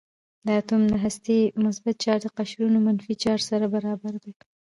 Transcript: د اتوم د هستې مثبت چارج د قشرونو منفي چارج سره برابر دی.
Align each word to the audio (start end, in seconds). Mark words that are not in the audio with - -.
د 0.45 0.47
اتوم 0.59 0.81
د 0.89 0.93
هستې 1.05 1.37
مثبت 1.65 1.95
چارج 2.03 2.21
د 2.23 2.27
قشرونو 2.37 2.77
منفي 2.87 3.13
چارج 3.23 3.43
سره 3.51 3.65
برابر 3.75 4.13
دی. 4.23 4.33